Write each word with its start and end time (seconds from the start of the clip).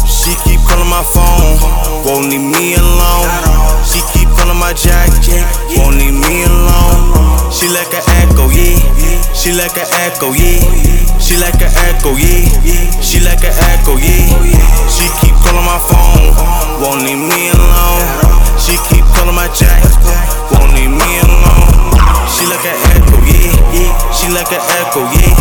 She 0.09 0.32
keep 0.48 0.61
calling 0.64 0.88
my 0.88 1.05
phone, 1.05 1.61
won't 2.09 2.30
leave 2.30 2.41
me 2.41 2.74
alone. 2.77 3.29
She 3.84 4.01
keep 4.16 4.29
calling 4.32 4.56
my 4.59 4.73
jack, 4.73 5.11
won't 5.77 5.96
leave 5.96 6.14
me 6.14 6.45
alone. 6.45 7.52
She 7.52 7.68
like 7.68 7.93
an 7.93 8.00
echo, 8.25 8.48
yeah. 8.48 8.80
She 9.34 9.52
like 9.52 9.77
an 9.77 9.84
echo, 10.09 10.32
yeah. 10.32 11.18
She 11.20 11.36
like 11.36 11.61
an 11.61 11.68
echo, 11.84 12.16
yeah. 12.16 12.48
She 13.02 13.20
like 13.20 13.45
an 13.45 13.52
echo, 13.77 13.96
yeah. 14.00 14.89
She 14.89 15.05
keep 15.20 15.36
calling 15.45 15.64
my 15.68 15.79
phone, 15.84 16.18
She 24.28 24.37
like 24.37 24.52
an 24.52 24.60
echo, 24.60 25.09
yeah. 25.09 25.32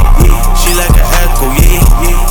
She 0.56 0.72
like 0.80 0.96
an 0.96 1.04
echo, 1.20 1.52
yeah. 1.60 1.84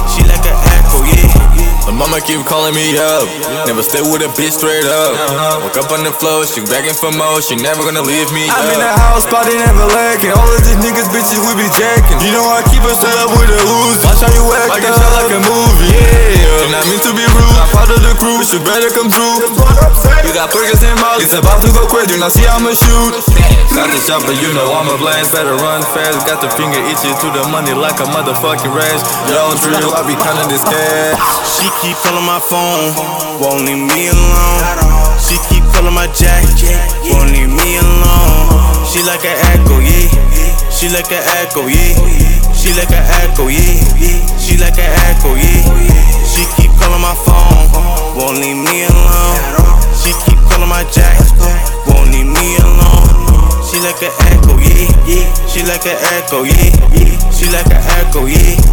She 0.09 0.25
like 0.25 0.41
an 0.41 0.57
echo, 0.73 1.05
yeah. 1.05 1.85
My 1.85 1.93
mama 1.93 2.17
keep 2.25 2.41
calling 2.49 2.73
me 2.73 2.97
up. 2.97 3.29
Never 3.69 3.85
stay 3.85 4.01
with 4.01 4.25
a 4.25 4.33
bitch 4.33 4.57
straight 4.57 4.89
up. 4.89 5.13
Woke 5.61 5.77
up 5.77 5.93
on 5.93 6.01
the 6.01 6.17
floor, 6.17 6.49
she 6.49 6.65
begging 6.65 6.97
for 6.97 7.13
more. 7.13 7.45
She 7.45 7.61
never 7.61 7.85
gonna 7.85 8.01
leave 8.01 8.33
me 8.33 8.49
I'm 8.49 8.73
in 8.73 8.81
the 8.81 8.89
up. 8.89 8.97
house, 9.21 9.29
party 9.29 9.53
never 9.53 9.85
lacking. 9.85 10.33
All 10.33 10.49
of 10.49 10.65
these 10.65 10.81
niggas, 10.81 11.13
bitches, 11.13 11.45
we 11.45 11.61
be 11.61 11.69
jacking. 11.77 12.25
You 12.25 12.33
know 12.33 12.49
I 12.49 12.65
keep 12.73 12.81
it 12.81 12.97
set 13.05 13.13
up 13.21 13.37
with 13.37 13.53
a 13.53 13.61
Uzi. 13.61 14.09
Watch 14.09 14.25
how 14.25 14.33
you 14.33 14.49
act, 14.57 14.73
like 14.73 14.81
it 14.89 14.97
shot 14.97 15.13
like 15.13 15.29
a 15.37 15.41
movie. 15.45 15.93
Yeah, 15.93 16.65
and 16.65 16.73
I 16.73 16.81
mean 16.89 17.05
to 17.05 17.13
be 17.13 17.29
rude. 17.37 17.53
I'm 17.61 17.69
part 17.69 17.93
of 17.93 18.01
the 18.01 18.17
crew, 18.17 18.41
you 18.41 18.65
better 18.65 18.89
come 18.97 19.13
through. 19.13 19.45
You 20.25 20.33
got 20.33 20.49
burgers 20.57 20.81
and 20.81 20.97
mouth, 21.05 21.21
it's 21.21 21.37
about 21.37 21.61
to 21.61 21.69
go 21.69 21.85
crazy. 21.85 22.17
Now 22.17 22.33
see 22.33 22.49
I'ma 22.49 22.73
shoot. 22.73 23.13
Got 23.77 23.93
the 23.93 24.01
but 24.25 24.41
you 24.41 24.57
know 24.57 24.73
I'm 24.73 24.89
a 24.89 24.97
blast. 24.97 25.37
Better 25.37 25.53
run 25.53 25.85
fast. 25.93 26.25
Got 26.25 26.41
the 26.41 26.49
finger 26.57 26.81
itching 26.89 27.13
to 27.21 27.29
the 27.29 27.45
money 27.53 27.77
like 27.77 28.01
a 28.01 28.09
motherfucking 28.09 28.73
rash. 28.73 29.05
Don't 29.29 29.53
drill, 29.61 29.93
I 29.93 30.01
be 30.09 30.17
counting 30.17 30.49
this 30.49 30.65
cash. 30.65 31.21
She 31.45 31.69
keep 31.85 31.93
calling 32.01 32.25
my 32.25 32.41
phone, 32.41 32.97
won't 33.37 33.69
leave 33.69 33.85
me 33.85 34.09
alone. 34.09 34.65
She 35.21 35.37
keep 35.53 35.61
calling 35.77 35.93
my 35.93 36.09
jack, 36.17 36.49
won't 37.13 37.29
leave 37.37 37.53
me 37.53 37.77
alone. 37.77 38.49
She 38.89 39.05
like 39.05 39.29
an 39.29 39.37
echo, 39.53 39.77
yeah. 39.85 40.09
She 40.73 40.89
like 40.89 41.13
an 41.13 41.21
echo, 41.37 41.69
yeah. 41.69 42.01
She 42.57 42.73
like 42.81 42.97
an 42.97 43.05
echo, 43.29 43.53
yeah. 43.53 43.77
She 44.41 44.57
like 44.57 44.81
an 44.81 44.89
echo, 45.05 45.37
yeah. 45.37 45.69
She 46.25 46.49
keep 46.57 46.73
calling 46.81 47.05
my 47.05 47.13
phone, 47.13 47.69
won't 48.17 48.41
leave 48.41 48.57
me 48.57 48.89
alone. 48.89 49.85
She 49.93 50.17
keep 50.25 50.41
calling 50.49 50.73
my 50.73 50.89
jack, 50.89 51.21
an 54.07 54.13
echo, 54.33 54.59
yeah. 54.59 54.87
yeah. 55.07 55.47
She 55.47 55.63
like 55.63 55.87
an 55.87 55.99
echo, 56.15 56.43
yeah, 56.45 56.71
yeah. 56.95 57.31
She 57.31 57.47
like 57.51 57.67
an 57.67 57.83
echo, 57.99 58.27
yeah. 58.27 58.66